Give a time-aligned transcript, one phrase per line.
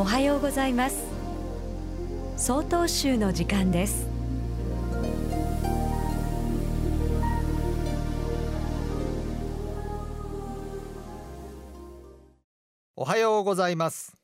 [0.00, 1.04] おはようございます。
[2.38, 4.06] 総統集の時間です。
[12.96, 14.16] おはようございます。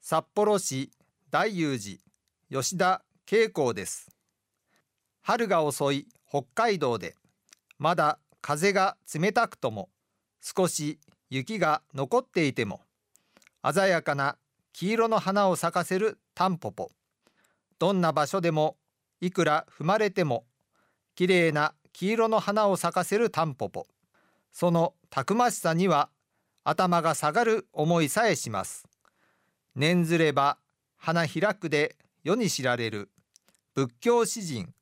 [0.00, 0.90] 札幌市
[1.30, 4.08] 大雄寺吉田恵光です。
[5.20, 7.16] 春が遅い北海道で
[7.78, 9.90] まだ風が冷たくとも
[10.40, 10.98] 少し
[11.28, 12.80] 雪が残っていても
[13.62, 14.38] 鮮やかな
[14.72, 16.90] 黄色の花を咲かせるタンポポ。
[17.78, 18.76] どんな場所でも
[19.20, 20.44] いくら踏まれても
[21.14, 23.86] 綺麗な黄色の花を咲かせるタンポポ。
[24.52, 26.10] そのたくましさには
[26.64, 28.86] 頭が下がる思いさえします。
[29.74, 30.58] 念ずれば
[30.96, 33.10] 花開くで世に知られる
[33.74, 34.72] 仏教詩人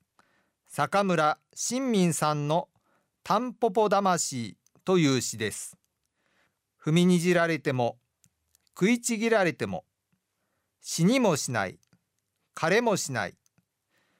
[0.67, 2.69] 坂村新民さんの
[3.23, 5.77] タンポポ魂という詩です。
[6.83, 7.97] 踏みにじられても
[8.77, 9.85] 食いちぎられても
[10.81, 11.79] 死にもしない
[12.55, 13.35] 枯れもしない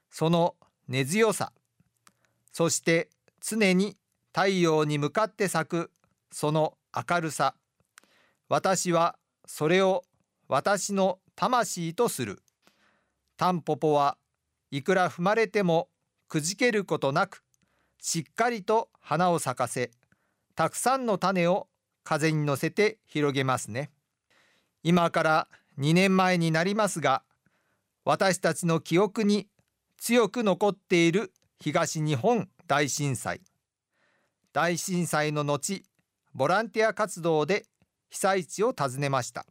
[0.10, 0.56] その
[0.88, 1.52] 根強さ
[2.52, 3.10] そして
[3.42, 3.98] 常に
[4.34, 5.92] 太陽に向かって咲く
[6.32, 7.56] その明るさ
[8.50, 10.04] 私はそれを
[10.50, 12.44] 私の魂とする。
[13.38, 14.18] タンポポは
[14.72, 15.88] いくら踏まれても
[16.28, 17.44] くじけることなく
[18.02, 19.92] しっかりと花を咲かせ
[20.54, 21.70] たくさんの種を
[22.04, 23.90] 風に乗せて広げますね。
[24.84, 25.48] 今から
[25.80, 27.24] 2年前になりますが
[28.04, 29.48] 私たちの記憶に
[29.98, 33.42] 強く残っている東日本大震災。
[34.54, 35.84] 大震災の後
[36.34, 37.66] ボランティア活動で
[38.10, 39.46] 被災地を訪ねました。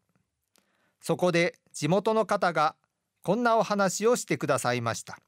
[1.00, 2.74] そこで地元の方が
[3.22, 5.18] こんなお話をしてくださいました。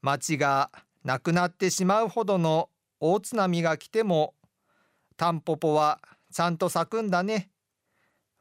[0.00, 0.70] 町が
[1.04, 4.34] なくなってしまうほどの大津波が来ても
[5.16, 6.00] タンポポは
[6.32, 7.50] ちゃんと咲くんだね。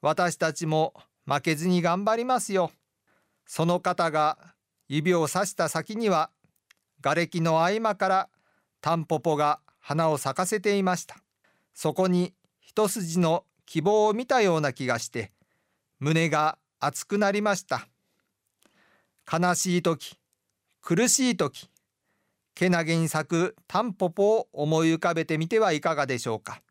[0.02, 0.94] 私たちも
[1.26, 2.72] 負けずに頑張りますよ。
[3.46, 4.38] その方が
[4.88, 6.32] 指をさした先には
[7.02, 8.30] 瓦礫の合間から
[8.82, 11.18] タンポポが花を咲かせていました。
[11.74, 15.32] そこに一筋の希望を見たような気がして
[16.00, 17.88] 胸が熱くなりました。
[19.32, 20.18] 悲しい時
[20.82, 21.70] 苦しい時
[22.56, 26.62] けなげに咲くタンポポを思い浮かべてみてはいかがでしょうか。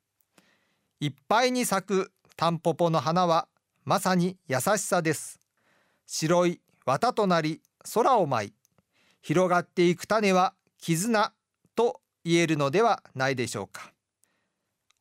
[1.01, 3.49] いっぱいに咲くタンポポの花は
[3.85, 5.39] まさに優しさです。
[6.07, 7.61] 白い綿となり
[7.93, 8.53] 空を舞い
[9.21, 11.35] 広がっていく種は絆
[11.77, 13.93] と言えるのではないでしょうか。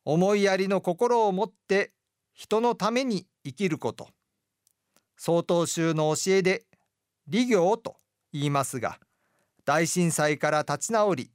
[0.04, 1.92] 思いやりの心を持って
[2.34, 4.08] 人のために生きること。
[5.16, 6.66] 曹洞宗の教えで
[7.26, 7.96] 利行と
[8.34, 8.98] 言いますが
[9.64, 11.30] 大震災から立ち直り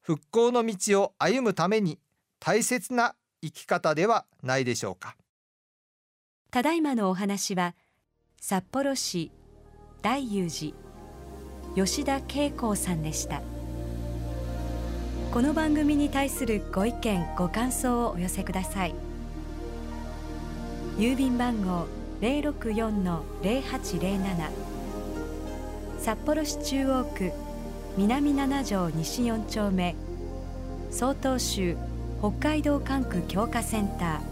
[0.00, 1.98] 復興の道を歩むために
[2.40, 5.14] 大切な生き方ではないでしょうか。
[6.52, 7.74] ただいまのお話は
[8.38, 9.32] 札幌市
[10.02, 10.74] 大雄寺
[11.74, 13.40] 吉田恵光さんでした。
[15.32, 18.94] この番組に対するご意見ご感想をお寄せください。
[20.98, 21.86] 郵便番号
[22.20, 24.50] 064-0807
[26.00, 27.32] 札幌市中央区
[27.96, 29.94] 南七条西4丁目
[30.90, 31.78] 曹洞州
[32.20, 34.31] 北海道管区強化センター。